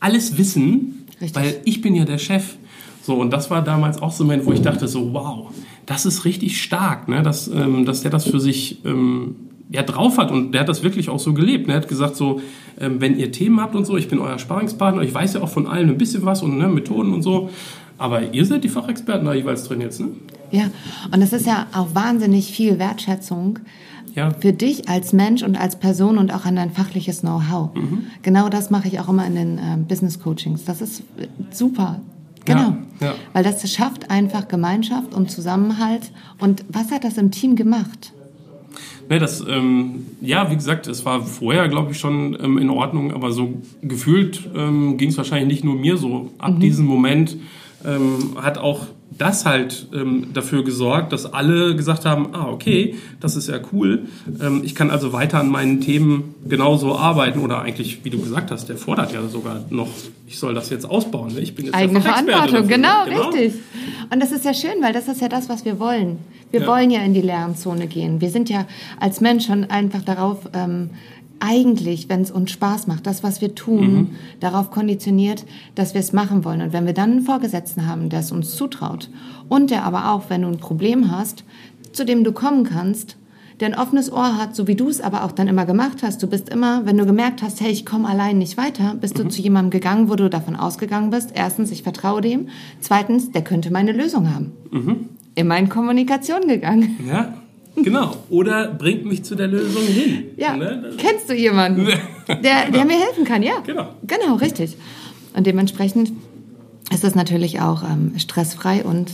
[0.00, 1.42] alles wissen Richtig.
[1.42, 2.56] Weil ich bin ja der Chef.
[3.02, 5.50] So, und das war damals auch so ein Moment, wo ich dachte so, wow,
[5.86, 7.22] das ist richtig stark, ne?
[7.22, 9.36] dass, ähm, dass der das für sich ähm,
[9.70, 11.66] ja, drauf hat und der hat das wirklich auch so gelebt.
[11.66, 11.74] Ne?
[11.74, 12.40] Er hat gesagt so,
[12.80, 15.48] ähm, wenn ihr Themen habt und so, ich bin euer Sparringspartner, ich weiß ja auch
[15.48, 17.50] von allen ein bisschen was und ne, Methoden und so,
[17.98, 20.08] aber ihr seid die Fachexperten da jeweils drin jetzt, ne?
[20.50, 20.70] Ja,
[21.12, 23.58] und das ist ja auch wahnsinnig viel Wertschätzung
[24.14, 24.30] ja.
[24.30, 27.74] für dich als Mensch und als Person und auch an dein fachliches Know-how.
[27.74, 28.06] Mhm.
[28.22, 30.64] Genau das mache ich auch immer in den äh, Business Coachings.
[30.64, 32.00] Das ist äh, super.
[32.46, 32.76] Genau.
[33.00, 33.14] Ja, ja.
[33.34, 36.12] Weil das schafft einfach Gemeinschaft und Zusammenhalt.
[36.38, 38.14] Und was hat das im Team gemacht?
[39.08, 43.12] Ne, das, ähm, ja, wie gesagt, es war vorher, glaube ich, schon ähm, in Ordnung,
[43.12, 46.30] aber so gefühlt ähm, ging es wahrscheinlich nicht nur mir so.
[46.38, 46.60] Ab mhm.
[46.60, 47.36] diesem Moment
[47.86, 53.36] ähm, hat auch das halt ähm, dafür gesorgt, dass alle gesagt haben, ah, okay, das
[53.36, 54.06] ist ja cool.
[54.40, 58.50] Ähm, ich kann also weiter an meinen Themen genauso arbeiten oder eigentlich, wie du gesagt
[58.50, 59.88] hast, der fordert ja sogar noch,
[60.26, 61.34] ich soll das jetzt ausbauen.
[61.34, 61.40] Ne?
[61.40, 63.54] Ich bin jetzt Eigene Verantwortung, genau, genau, richtig.
[64.12, 66.18] Und das ist ja schön, weil das ist ja das, was wir wollen.
[66.50, 66.66] Wir ja.
[66.66, 68.20] wollen ja in die Lernzone gehen.
[68.20, 68.66] Wir sind ja
[68.98, 70.90] als Mensch schon einfach darauf ähm,
[71.40, 74.10] eigentlich, wenn es uns Spaß macht, das, was wir tun, mhm.
[74.40, 76.62] darauf konditioniert, dass wir es machen wollen.
[76.62, 79.10] Und wenn wir dann einen Vorgesetzten haben, der es uns zutraut
[79.48, 81.44] und der aber auch, wenn du ein Problem hast,
[81.92, 83.16] zu dem du kommen kannst,
[83.60, 86.22] der ein offenes Ohr hat, so wie du es aber auch dann immer gemacht hast.
[86.22, 89.24] Du bist immer, wenn du gemerkt hast, hey, ich komme allein nicht weiter, bist mhm.
[89.24, 92.48] du zu jemandem gegangen, wo du davon ausgegangen bist, erstens, ich vertraue dem,
[92.80, 94.52] zweitens, der könnte meine Lösung haben.
[94.70, 95.08] Mhm.
[95.38, 96.98] Immer in Kommunikation gegangen.
[97.08, 97.34] Ja,
[97.84, 98.16] Genau.
[98.28, 100.24] Oder bringt mich zu der Lösung hin.
[100.36, 100.56] Ja.
[100.56, 100.90] Ne?
[100.98, 101.86] Kennst du jemanden,
[102.26, 103.44] der, der mir helfen kann?
[103.44, 103.60] Ja.
[103.64, 103.94] Genau.
[104.04, 104.76] Genau, richtig.
[105.34, 106.12] Und dementsprechend
[106.92, 109.12] ist das natürlich auch ähm, stressfrei und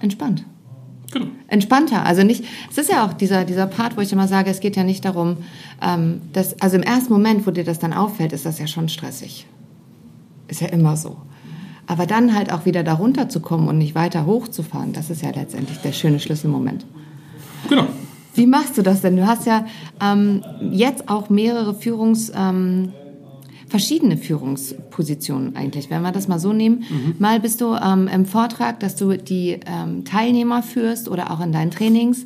[0.00, 0.44] entspannt.
[1.12, 1.26] Genau.
[1.46, 2.04] Entspannter.
[2.04, 4.74] Also nicht, es ist ja auch dieser, dieser Part, wo ich immer sage, es geht
[4.74, 5.36] ja nicht darum,
[5.80, 8.88] ähm, dass, also im ersten Moment, wo dir das dann auffällt, ist das ja schon
[8.88, 9.46] stressig.
[10.48, 11.16] Ist ja immer so.
[11.86, 15.30] Aber dann halt auch wieder darunter zu kommen und nicht weiter hochzufahren, das ist ja
[15.30, 16.86] letztendlich der schöne Schlüsselmoment.
[17.68, 17.86] Genau.
[18.34, 19.16] Wie machst du das denn?
[19.16, 19.64] Du hast ja
[20.02, 22.32] ähm, jetzt auch mehrere Führungs...
[22.34, 22.92] Ähm,
[23.74, 26.84] verschiedene Führungspositionen eigentlich, wenn wir das mal so nehmen.
[26.88, 27.14] Mhm.
[27.18, 31.50] Mal bist du ähm, im Vortrag, dass du die ähm, Teilnehmer führst oder auch in
[31.50, 32.24] deinen Trainings.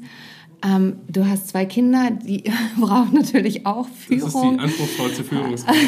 [0.64, 2.44] Ähm, du hast zwei Kinder, die
[2.80, 4.58] brauchen natürlich auch Führung.
[4.58, 5.78] Das ist die anspruchsvollste Führungskraft.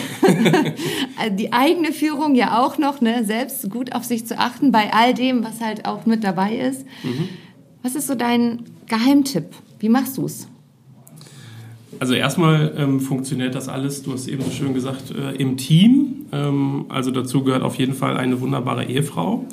[1.38, 3.24] die eigene Führung ja auch noch, ne?
[3.24, 6.86] selbst gut auf sich zu achten bei all dem, was halt auch mit dabei ist.
[7.02, 7.28] Mhm.
[7.82, 9.46] Was ist so dein Geheimtipp?
[9.80, 10.46] Wie machst du es?
[11.98, 16.26] Also erstmal ähm, funktioniert das alles, du hast eben so schön gesagt, äh, im Team.
[16.32, 19.44] Ähm, also dazu gehört auf jeden Fall eine wunderbare Ehefrau,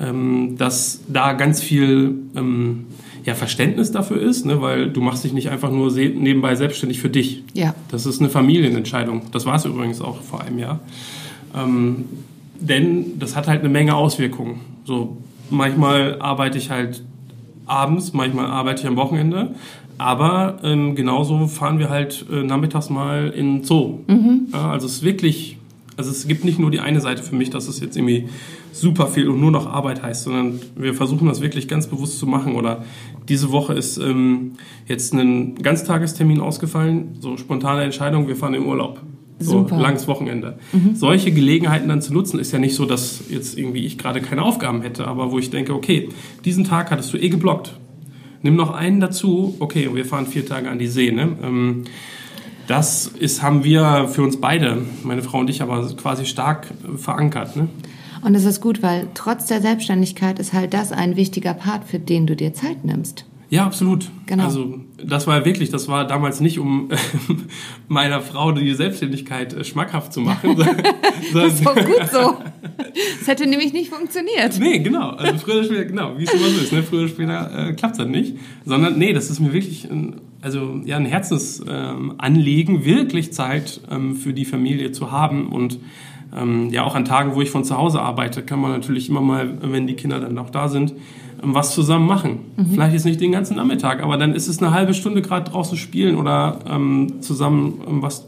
[0.00, 2.86] ähm, dass da ganz viel ähm,
[3.24, 7.10] ja, Verständnis dafür ist, ne, weil du machst dich nicht einfach nur nebenbei selbstständig für
[7.10, 7.44] dich.
[7.54, 7.74] Ja.
[7.90, 9.22] Das ist eine Familienentscheidung.
[9.32, 10.80] Das war es übrigens auch vor einem Jahr.
[11.54, 12.06] Ähm,
[12.60, 14.60] denn das hat halt eine Menge Auswirkungen.
[14.84, 15.16] So
[15.50, 17.02] manchmal arbeite ich halt
[17.66, 19.54] abends, manchmal arbeite ich am Wochenende.
[19.98, 24.00] Aber ähm, genauso fahren wir halt äh, nachmittags mal in Zoo.
[24.08, 24.48] Mhm.
[24.52, 25.58] Ja, also es ist wirklich,
[25.96, 28.28] also es gibt nicht nur die eine Seite für mich, dass es jetzt irgendwie
[28.72, 32.26] super viel und nur noch Arbeit heißt, sondern wir versuchen das wirklich ganz bewusst zu
[32.26, 32.56] machen.
[32.56, 32.84] Oder
[33.28, 34.52] diese Woche ist ähm,
[34.86, 39.00] jetzt ein Ganztagestermin ausgefallen, so spontane Entscheidung, wir fahren in Urlaub.
[39.38, 39.78] So Super.
[39.78, 40.58] langes Wochenende.
[40.72, 40.94] Mhm.
[40.94, 44.42] Solche Gelegenheiten dann zu nutzen, ist ja nicht so, dass jetzt irgendwie ich gerade keine
[44.42, 46.10] Aufgaben hätte, aber wo ich denke, okay,
[46.44, 47.78] diesen Tag hattest du eh geblockt.
[48.42, 51.10] Nimm noch einen dazu, okay, wir fahren vier Tage an die See.
[51.10, 51.36] Ne?
[51.42, 51.84] Ähm,
[52.66, 57.56] das ist, haben wir für uns beide, meine Frau und ich, aber quasi stark verankert.
[57.56, 57.68] Ne?
[58.22, 61.98] Und es ist gut, weil trotz der Selbstständigkeit ist halt das ein wichtiger Part, für
[61.98, 63.26] den du dir Zeit nimmst.
[63.52, 64.10] Ja, absolut.
[64.24, 64.44] Genau.
[64.44, 66.96] Also das war wirklich, das war damals nicht, um äh,
[67.88, 70.56] meiner Frau die Selbstständigkeit äh, schmackhaft zu machen.
[71.34, 72.36] das ist auch gut so.
[73.18, 74.58] Das hätte nämlich nicht funktioniert.
[74.58, 75.10] Nee, genau.
[75.10, 76.82] Also früher oder später, genau, wie es immer so ist, ne?
[76.82, 78.36] früher oder später äh, klappt es dann nicht.
[78.64, 84.16] Sondern nee, das ist mir wirklich ein, also, ja, ein Herzensanliegen, ähm, wirklich Zeit ähm,
[84.16, 85.78] für die Familie zu haben und
[86.36, 89.20] ähm, ja auch an Tagen, wo ich von zu Hause arbeite, kann man natürlich immer
[89.20, 90.94] mal, wenn die Kinder dann auch da sind,
[91.42, 92.38] was zusammen machen.
[92.56, 92.66] Mhm.
[92.72, 95.76] Vielleicht ist nicht den ganzen Nachmittag, aber dann ist es eine halbe Stunde gerade draußen
[95.76, 98.26] spielen oder ähm, zusammen ähm, was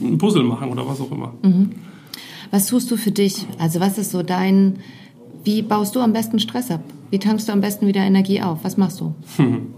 [0.00, 1.34] ein Puzzle machen oder was auch immer.
[1.42, 1.70] Mhm.
[2.50, 3.46] Was tust du für dich?
[3.58, 4.78] Also was ist so dein,
[5.44, 6.82] wie baust du am besten Stress ab?
[7.10, 8.60] Wie tankst du am besten wieder Energie auf?
[8.62, 9.14] Was machst du?
[9.36, 9.66] Hm.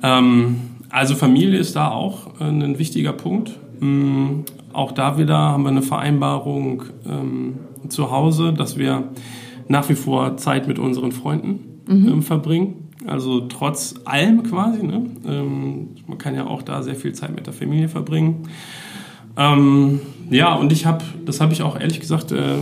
[0.00, 3.58] Ähm, also Familie ist da auch äh, ein wichtiger Punkt.
[4.78, 7.56] Auch da wieder haben wir eine Vereinbarung ähm,
[7.88, 9.08] zu Hause, dass wir
[9.66, 12.08] nach wie vor Zeit mit unseren Freunden mhm.
[12.08, 12.88] ähm, verbringen.
[13.04, 14.86] Also trotz allem quasi.
[14.86, 15.06] Ne?
[15.26, 18.44] Ähm, man kann ja auch da sehr viel Zeit mit der Familie verbringen.
[19.36, 19.98] Ähm,
[20.30, 22.58] ja, und ich habe, das habe ich auch ehrlich gesagt, äh,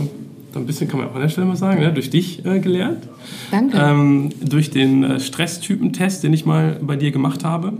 [0.55, 1.93] ein bisschen kann man auch an der Stelle mal sagen, ne?
[1.93, 3.07] durch dich äh, gelernt.
[3.51, 3.77] Danke.
[3.77, 7.73] Ähm, durch den äh, Stresstypentest, den ich mal bei dir gemacht habe.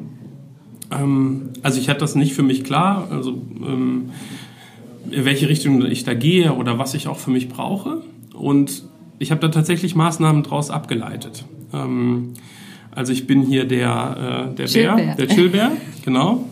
[0.91, 4.12] Ähm, also ich hatte das nicht für mich klar, also ähm,
[5.10, 8.02] in welche Richtung ich da gehe oder was ich auch für mich brauche.
[8.34, 8.84] Und
[9.19, 11.45] ich habe da tatsächlich Maßnahmen daraus abgeleitet.
[11.73, 12.34] Ähm,
[12.91, 14.95] also ich bin hier der, äh, der Chillbär.
[14.95, 15.71] Bär, der Chillbär,
[16.06, 16.45] genau.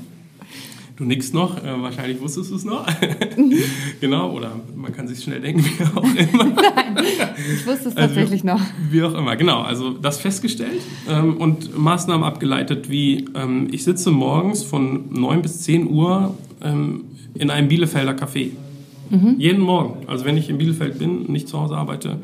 [0.97, 2.87] Du nickst noch, äh, wahrscheinlich wusstest du es noch.
[4.01, 6.45] genau, oder man kann sich schnell denken, wie auch immer.
[6.45, 7.05] Nein,
[7.53, 8.61] ich wusste es also, tatsächlich noch.
[8.89, 9.61] Wie auch immer, genau.
[9.61, 15.63] Also das festgestellt ähm, und Maßnahmen abgeleitet, wie ähm, ich sitze morgens von 9 bis
[15.63, 17.03] 10 Uhr ähm,
[17.33, 18.51] in einem Bielefelder Café.
[19.09, 19.35] Mhm.
[19.37, 20.07] Jeden Morgen.
[20.07, 22.19] Also wenn ich in Bielefeld bin und nicht zu Hause arbeite,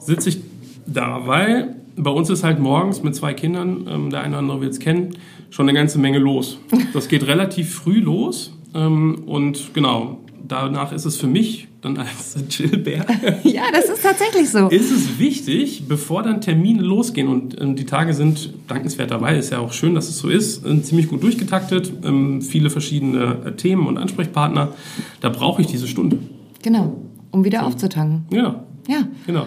[0.00, 0.38] sitze ich
[0.84, 4.60] da, weil bei uns ist halt morgens mit zwei Kindern, ähm, der eine oder andere
[4.60, 5.16] wird es kennen,
[5.50, 6.58] schon eine ganze Menge los.
[6.92, 12.36] Das geht relativ früh los ähm, und genau, danach ist es für mich dann als
[12.48, 13.06] Chillbär.
[13.44, 14.68] ja, das ist tatsächlich so.
[14.68, 19.58] Ist es wichtig, bevor dann Termine losgehen und ähm, die Tage sind dankenswerterweise, ist ja
[19.58, 23.86] auch schön, dass es so ist, äh, ziemlich gut durchgetaktet, ähm, viele verschiedene äh, Themen
[23.86, 24.72] und Ansprechpartner.
[25.20, 26.18] Da brauche ich diese Stunde.
[26.62, 26.96] Genau,
[27.30, 27.66] um wieder so.
[27.66, 28.24] aufzutanken.
[28.30, 28.64] Genau.
[28.88, 29.06] Ja.
[29.26, 29.46] Genau.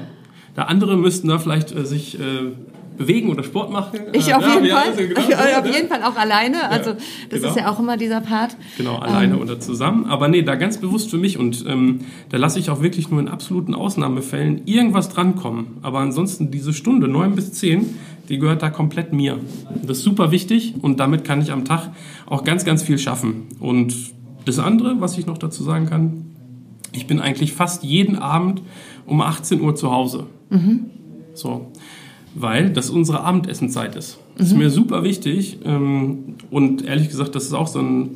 [0.55, 2.51] Da andere müssten da vielleicht äh, sich äh,
[2.97, 3.99] bewegen oder Sport machen.
[4.13, 4.89] Ich äh, auf jeden ja, Fall.
[4.89, 6.69] Also genau ich, auf jeden Fall auch alleine.
[6.69, 6.93] Also
[7.29, 7.49] das genau.
[7.49, 8.55] ist ja auch immer dieser Part.
[8.77, 9.41] Genau, alleine ähm.
[9.41, 10.05] oder zusammen.
[10.05, 13.19] Aber nee, da ganz bewusst für mich und ähm, da lasse ich auch wirklich nur
[13.19, 15.77] in absoluten Ausnahmefällen irgendwas drankommen.
[15.81, 17.97] Aber ansonsten diese Stunde, neun bis zehn,
[18.29, 19.39] die gehört da komplett mir.
[19.83, 21.89] Das ist super wichtig und damit kann ich am Tag
[22.27, 23.47] auch ganz, ganz viel schaffen.
[23.59, 23.93] Und
[24.45, 26.30] das andere, was ich noch dazu sagen kann,
[26.93, 28.61] ich bin eigentlich fast jeden Abend
[29.05, 30.27] um 18 Uhr zu Hause.
[30.49, 30.85] Mhm.
[31.33, 31.71] So
[32.33, 34.19] weil das unsere Abendessenzeit ist.
[34.37, 34.53] Das mhm.
[34.53, 38.15] ist mir super wichtig ähm, und ehrlich gesagt, das ist auch so, ein,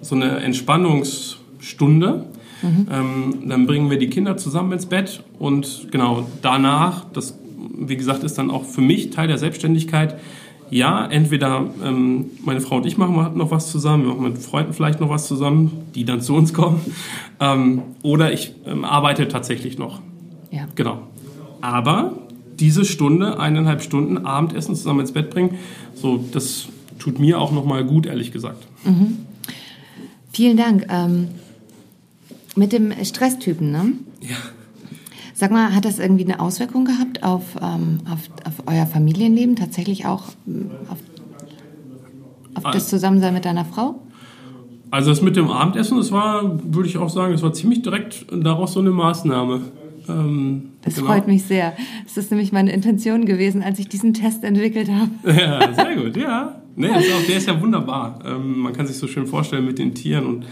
[0.00, 2.26] so eine Entspannungsstunde.
[2.62, 2.86] Mhm.
[2.90, 7.38] Ähm, dann bringen wir die Kinder zusammen ins Bett und genau danach, das
[7.78, 10.18] wie gesagt ist dann auch für mich Teil der Selbstständigkeit.
[10.70, 14.72] Ja, entweder ähm, meine Frau und ich machen noch was zusammen, wir machen mit Freunden
[14.72, 16.80] vielleicht noch was zusammen, die dann zu uns kommen,
[17.40, 20.00] ähm, oder ich ähm, arbeite tatsächlich noch.
[20.50, 20.66] Ja.
[20.74, 21.02] Genau.
[21.60, 22.18] Aber
[22.58, 25.56] diese Stunde, eineinhalb Stunden Abendessen zusammen ins Bett bringen,
[25.94, 28.66] so, das tut mir auch nochmal gut, ehrlich gesagt.
[28.84, 29.18] Mhm.
[30.32, 30.86] Vielen Dank.
[30.88, 31.28] Ähm,
[32.56, 33.92] mit dem Stresstypen, ne?
[34.20, 34.36] Ja.
[35.38, 39.54] Sag mal, hat das irgendwie eine Auswirkung gehabt auf, ähm, auf, auf euer Familienleben?
[39.54, 40.96] Tatsächlich auch ähm, auf,
[42.54, 44.00] auf das Zusammensein mit deiner Frau?
[44.90, 48.24] Also das mit dem Abendessen, das war, würde ich auch sagen, das war ziemlich direkt
[48.32, 49.60] daraus so eine Maßnahme.
[50.08, 51.08] Ähm, das genau.
[51.08, 51.74] freut mich sehr.
[52.04, 55.10] Das ist nämlich meine Intention gewesen, als ich diesen Test entwickelt habe.
[55.38, 56.62] Ja, sehr gut, ja.
[56.76, 58.20] Nee, ist auch, der ist ja wunderbar.
[58.24, 60.46] Ähm, man kann sich so schön vorstellen mit den Tieren und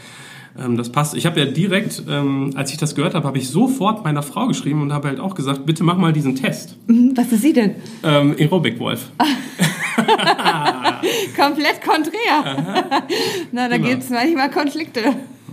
[0.58, 1.14] ähm, das passt.
[1.14, 4.46] Ich habe ja direkt, ähm, als ich das gehört habe, habe ich sofort meiner Frau
[4.46, 6.76] geschrieben und habe halt auch gesagt, bitte mach mal diesen Test.
[6.86, 7.76] Mhm, was ist sie denn?
[8.02, 9.10] Ähm, Aerobic Wolf.
[11.36, 13.04] Komplett konträr.
[13.52, 13.88] Na, da genau.
[13.88, 15.00] gibt es manchmal Konflikte.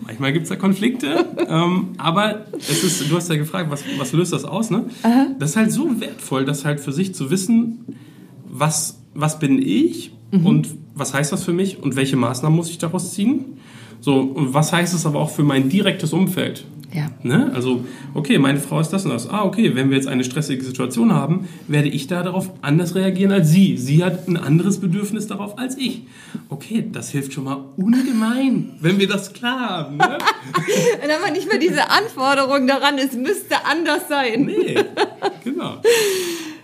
[0.06, 4.12] Manchmal gibt es da Konflikte, ähm, aber es ist, du hast ja gefragt, was, was
[4.14, 4.86] löst das aus, ne?
[5.04, 5.28] Aha.
[5.40, 7.86] Das ist halt so wertvoll, das halt für sich zu wissen,
[8.50, 10.46] was, was bin ich mhm.
[10.46, 13.58] und was heißt das für mich und welche Maßnahmen muss ich daraus ziehen.
[14.02, 16.66] So, und was heißt es aber auch für mein direktes Umfeld?
[16.94, 17.08] Ja.
[17.24, 17.52] Ne?
[17.54, 19.30] Also, okay, meine Frau ist das und das.
[19.30, 23.32] Ah, okay, wenn wir jetzt eine stressige Situation haben, werde ich da darauf anders reagieren
[23.32, 23.78] als sie.
[23.78, 26.02] Sie hat ein anderes Bedürfnis darauf als ich.
[26.50, 29.98] Okay, das hilft schon mal ungemein, wenn wir das klar haben.
[29.98, 30.18] Ne?
[31.02, 34.46] wenn aber nicht mehr diese Anforderung daran, es müsste anders sein.
[34.46, 34.76] Nee,
[35.44, 35.78] genau.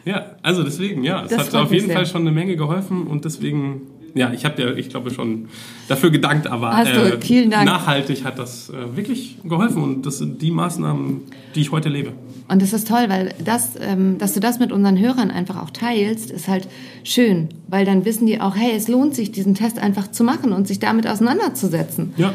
[0.03, 3.23] Ja, also deswegen, ja, es das hat auf jeden Fall schon eine Menge geholfen und
[3.23, 3.81] deswegen
[4.17, 5.47] ja, ich habe dir, ich glaube, schon
[5.87, 7.65] dafür gedankt, aber äh, vielen Dank.
[7.65, 11.21] nachhaltig hat das äh, wirklich geholfen und das sind die Maßnahmen,
[11.55, 12.13] die ich heute lebe.
[12.49, 15.69] Und das ist toll, weil das, ähm, dass du das mit unseren Hörern einfach auch
[15.69, 16.67] teilst, ist halt
[17.03, 20.53] schön, weil dann wissen die auch, hey, es lohnt sich, diesen Test einfach zu machen
[20.53, 22.13] und sich damit auseinanderzusetzen.
[22.17, 22.33] Ja,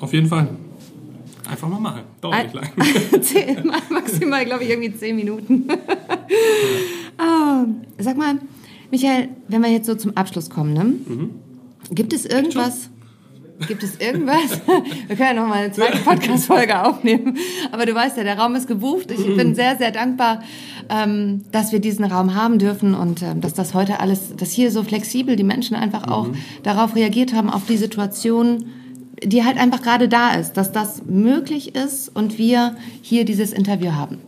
[0.00, 0.48] auf jeden Fall.
[1.50, 2.02] Einfach mal machen.
[2.20, 2.70] Dauert nicht lang.
[3.90, 5.66] maximal, glaube ich, irgendwie zehn Minuten.
[7.18, 7.64] oh,
[7.98, 8.38] sag mal,
[8.90, 10.84] Michael, wenn wir jetzt so zum Abschluss kommen, ne?
[10.84, 11.30] Mhm.
[11.90, 12.90] gibt es irgendwas?
[13.66, 14.60] Gibt es irgendwas?
[15.06, 17.36] Wir können ja noch mal eine zweite Podcast-Folge aufnehmen.
[17.72, 19.10] Aber du weißt ja, der Raum ist gebucht.
[19.10, 20.42] Ich bin sehr, sehr dankbar,
[20.88, 24.70] ähm, dass wir diesen Raum haben dürfen und ähm, dass das heute alles, dass hier
[24.70, 26.36] so flexibel die Menschen einfach auch mhm.
[26.62, 28.66] darauf reagiert haben, auf die Situation,
[29.22, 33.92] die halt einfach gerade da ist, dass das möglich ist und wir hier dieses Interview
[33.92, 34.18] haben.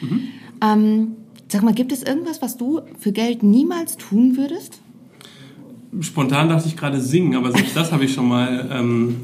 [0.00, 0.28] Mhm.
[0.62, 1.16] Ähm,
[1.50, 4.80] Sag mal, gibt es irgendwas, was du für Geld niemals tun würdest?
[6.00, 9.16] Spontan dachte ich gerade singen, aber selbst das habe ich schon mal, ähm,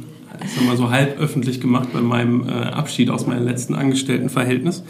[0.43, 4.83] ich mal so halb öffentlich gemacht bei meinem äh, Abschied aus meinem letzten Angestelltenverhältnis.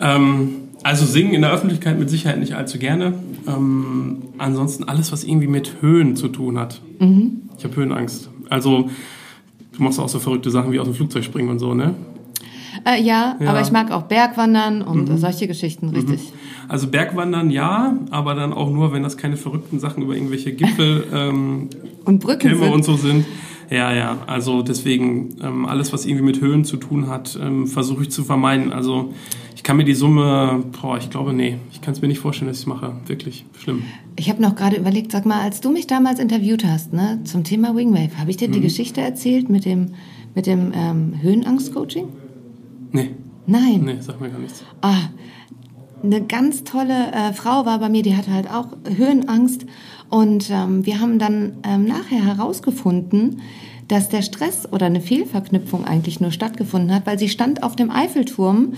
[0.00, 3.12] Ähm, also singen in der Öffentlichkeit mit Sicherheit nicht allzu gerne.
[3.46, 6.80] Ähm, ansonsten alles, was irgendwie mit Höhen zu tun hat.
[6.98, 7.42] Mhm.
[7.58, 8.30] Ich habe Höhenangst.
[8.48, 8.88] Also
[9.76, 11.94] du machst auch so verrückte Sachen wie aus dem Flugzeug springen und so, ne?
[12.84, 15.18] Äh, ja, ja, aber ich mag auch Bergwandern und mhm.
[15.18, 15.94] solche Geschichten, mhm.
[15.94, 16.20] richtig.
[16.20, 16.38] Mhm.
[16.68, 21.04] Also Bergwandern ja, aber dann auch nur, wenn das keine verrückten Sachen über irgendwelche Gipfel
[21.12, 21.68] ähm,
[22.04, 22.72] und Brücken sind.
[22.72, 23.26] und so sind.
[23.70, 28.02] Ja, ja, also deswegen ähm, alles, was irgendwie mit Höhen zu tun hat, ähm, versuche
[28.02, 28.72] ich zu vermeiden.
[28.72, 29.14] Also
[29.54, 32.48] ich kann mir die Summe, boah, ich glaube, nee, ich kann es mir nicht vorstellen,
[32.48, 32.94] dass ich es mache.
[33.06, 33.84] Wirklich schlimm.
[34.16, 37.44] Ich habe noch gerade überlegt, sag mal, als du mich damals interviewt hast, ne, zum
[37.44, 38.52] Thema Wingwave, habe ich dir mhm.
[38.52, 39.92] die Geschichte erzählt mit dem,
[40.34, 42.08] mit dem ähm, Höhenangst-Coaching?
[42.92, 43.14] Nee.
[43.46, 43.82] Nein.
[43.84, 44.62] Nee, sag mir gar nichts.
[44.80, 45.08] Ah,
[46.02, 49.66] eine ganz tolle äh, Frau war bei mir, die hatte halt auch Höhenangst.
[50.08, 53.40] Und ähm, wir haben dann ähm, nachher herausgefunden,
[53.88, 57.90] dass der Stress oder eine Fehlverknüpfung eigentlich nur stattgefunden hat, weil sie stand auf dem
[57.90, 58.72] Eiffelturm,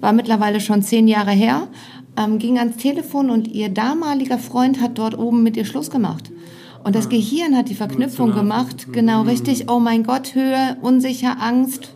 [0.00, 1.68] war mittlerweile schon zehn Jahre her,
[2.16, 6.30] ähm, ging ans Telefon und ihr damaliger Freund hat dort oben mit ihr Schluss gemacht.
[6.82, 9.70] Und das Gehirn hat die Verknüpfung gemacht, genau richtig.
[9.70, 11.94] Oh mein Gott, Höhe, unsicher, Angst.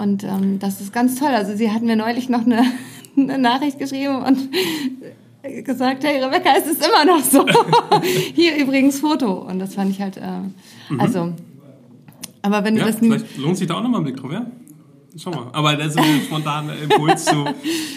[0.00, 1.28] Und ähm, das ist ganz toll.
[1.28, 2.62] Also sie hat mir neulich noch eine,
[3.16, 4.48] eine Nachricht geschrieben und
[5.64, 7.46] gesagt, hey Rebecca, es ist immer noch so.
[8.34, 9.32] Hier übrigens Foto.
[9.32, 10.22] Und das fand ich halt, äh,
[10.98, 11.32] also,
[12.42, 14.32] aber wenn du Ja, das nie, vielleicht lohnt sich da auch nochmal ein Blick drauf,
[14.32, 14.46] ja?
[15.16, 15.48] Schau mal.
[15.52, 17.44] Aber das ist ein spontaner Impuls zu.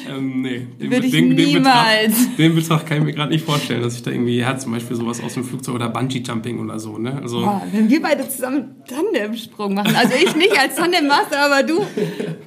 [0.10, 2.08] Ähm, nee, den, Würde ich den, den niemals.
[2.08, 4.74] Betracht, den Betracht kann ich mir gerade nicht vorstellen, dass ich da irgendwie, ja, zum
[4.74, 7.20] Beispiel sowas aus dem Flugzeug oder Bungee-Jumping oder so, ne?
[7.22, 11.86] Also, Boah, wenn wir beide zusammen Tandemsprung machen, also ich nicht als Tandemmaster, aber du,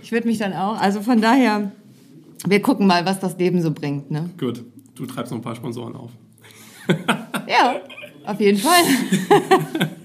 [0.03, 1.73] ich würde mich dann auch, also von daher,
[2.47, 4.31] wir gucken mal, was das Leben so bringt, ne?
[4.39, 4.65] gut.
[4.97, 6.11] Du treibst noch ein paar Sponsoren auf.
[7.49, 7.81] Ja,
[8.25, 8.83] auf jeden Fall.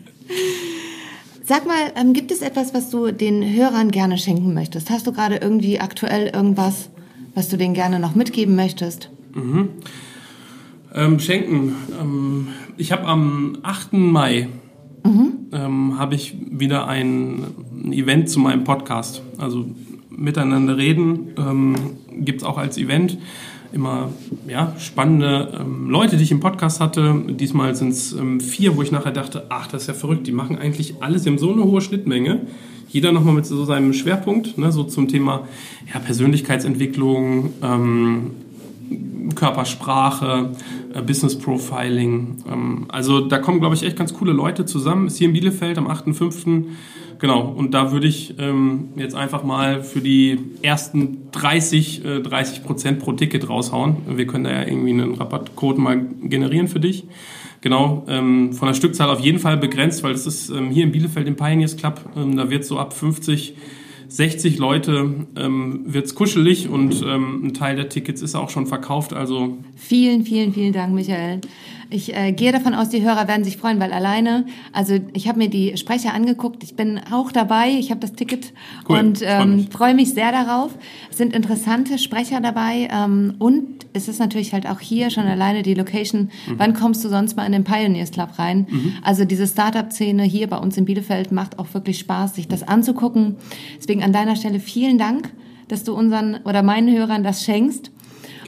[1.52, 4.90] Sag mal, ähm, gibt es etwas, was du den Hörern gerne schenken möchtest?
[4.90, 6.90] Hast du gerade irgendwie aktuell irgendwas,
[7.36, 9.10] was du denen gerne noch mitgeben möchtest?
[10.96, 11.76] Ähm, schenken.
[12.00, 13.92] Ähm, ich habe am 8.
[13.92, 14.48] Mai
[15.52, 17.44] ähm, habe ich wieder ein,
[17.84, 19.22] ein Event zu meinem Podcast.
[19.38, 19.66] Also
[20.10, 21.76] miteinander reden ähm,
[22.22, 23.18] gibt es auch als Event.
[23.74, 24.10] Immer
[24.48, 27.24] ja, spannende ähm, Leute, die ich im Podcast hatte.
[27.30, 30.28] Diesmal sind es ähm, vier, wo ich nachher dachte, ach, das ist ja verrückt.
[30.28, 32.42] Die machen eigentlich alles in so eine hohe Schnittmenge.
[32.90, 35.48] Jeder nochmal mit so seinem Schwerpunkt, ne, so zum Thema
[35.94, 38.32] ja, Persönlichkeitsentwicklung, ähm,
[39.36, 40.50] Körpersprache,
[40.94, 42.44] äh, Business Profiling.
[42.52, 45.08] Ähm, also da kommen, glaube ich, echt ganz coole Leute zusammen.
[45.08, 46.66] Ist hier in Bielefeld am 8.5.
[47.22, 52.64] Genau, und da würde ich ähm, jetzt einfach mal für die ersten 30, äh, 30
[52.64, 53.98] Prozent pro Ticket raushauen.
[54.18, 57.04] Wir können da ja irgendwie einen Rabattcode mal generieren für dich.
[57.62, 60.92] Genau, ähm, von der Stückzahl auf jeden Fall begrenzt, weil es ist ähm, hier in
[60.92, 63.54] Bielefeld im Pioneers Club, ähm, da wird so ab 50
[64.08, 69.14] 60 Leute ähm, wird's kuschelig und ähm, ein Teil der Tickets ist auch schon verkauft.
[69.14, 71.40] Also Vielen, vielen, vielen Dank, Michael.
[71.94, 75.38] Ich äh, gehe davon aus, die Hörer werden sich freuen, weil alleine, also ich habe
[75.40, 78.54] mir die Sprecher angeguckt, ich bin auch dabei, ich habe das Ticket
[78.88, 79.70] Cool, und ähm, mich.
[79.70, 80.72] freue mich sehr darauf.
[81.10, 85.64] Es sind interessante Sprecher dabei ähm, und es ist natürlich halt auch hier schon alleine
[85.64, 86.32] die Location.
[86.48, 86.54] Mhm.
[86.58, 88.68] Wann kommst du sonst mal in den Pioneers Club rein?
[89.04, 93.36] Also diese Startup-Szene hier bei uns in Bielefeld macht auch wirklich Spaß, sich das anzugucken.
[93.78, 95.30] Deswegen an deiner Stelle vielen Dank,
[95.68, 97.92] dass du unseren oder meinen Hörern das schenkst.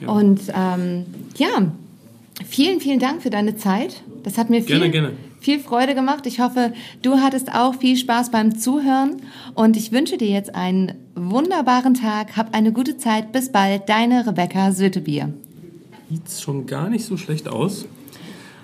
[0.06, 1.04] Und ähm,
[1.36, 1.72] ja,
[2.48, 4.02] vielen, vielen Dank für deine Zeit.
[4.22, 5.12] Das hat mir viel, Gerne, gerne.
[5.40, 6.26] viel Freude gemacht.
[6.26, 9.16] Ich hoffe, du hattest auch viel Spaß beim Zuhören.
[9.54, 12.36] Und ich wünsche dir jetzt einen wunderbaren Tag.
[12.36, 13.32] Hab eine gute Zeit.
[13.32, 13.88] Bis bald.
[13.88, 15.32] Deine Rebecca Sötebier.
[16.10, 17.86] sieht's schon gar nicht so schlecht aus.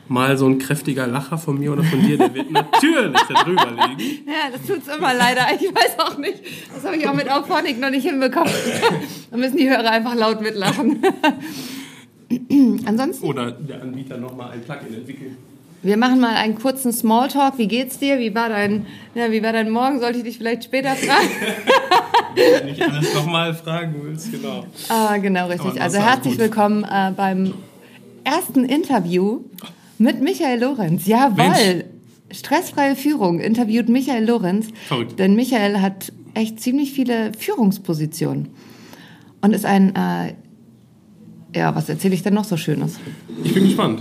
[0.08, 3.68] Mal so ein kräftiger Lacher von mir oder von dir, der wird natürlich da drüber
[3.96, 4.24] liegen.
[4.26, 5.42] Ja, das tut's immer leider.
[5.54, 6.34] Ich weiß auch nicht.
[6.74, 8.52] Das habe ich auch mit Auphonic noch nicht hinbekommen.
[9.30, 11.00] Da müssen die Hörer einfach laut mitlachen.
[12.86, 15.36] Ansonsten, Oder der Anbieter nochmal ein Plugin entwickeln.
[15.82, 17.58] wir machen mal einen kurzen Smalltalk.
[17.58, 18.18] Wie geht's dir?
[18.18, 19.98] Wie war dein, ja, wie war dein Morgen?
[20.00, 21.28] Sollte ich dich vielleicht später fragen?
[22.34, 24.64] Wenn nicht alles nochmal fragen willst, genau.
[24.88, 25.80] Ah, genau, richtig.
[25.80, 26.42] Also herzlich gut.
[26.42, 27.54] willkommen äh, beim
[28.22, 29.40] ersten Interview
[29.98, 31.06] mit Michael Lorenz.
[31.06, 31.36] Jawohl.
[31.36, 31.84] Mensch.
[32.32, 34.68] Stressfreie Führung interviewt Michael Lorenz.
[34.86, 35.18] Verrückt.
[35.18, 38.50] Denn Michael hat echt ziemlich viele Führungspositionen.
[39.40, 40.34] Und ist ein, äh,
[41.54, 42.98] ja, was erzähle ich denn noch so Schönes?
[43.42, 44.00] Ich bin gespannt.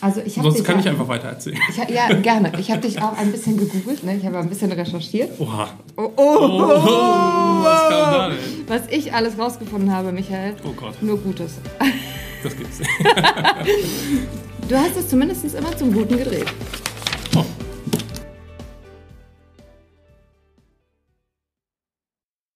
[0.00, 1.58] Also ich habe Sonst dich kann ja, ich einfach weiter erzählen.
[1.70, 2.52] ich, ja, gerne.
[2.58, 4.16] Ich habe dich auch ein bisschen gegoogelt, ne?
[4.16, 5.30] ich habe ein bisschen recherchiert.
[5.40, 5.68] Oha.
[5.96, 8.38] Oh, oh, Oh, was kam da denn?
[8.66, 10.56] Was ich alles rausgefunden habe, Michael.
[10.64, 11.54] Oh Gott, Nur Gutes.
[12.42, 12.80] das gibt's.
[14.66, 16.46] Du hast es zumindest immer zum Guten gedreht.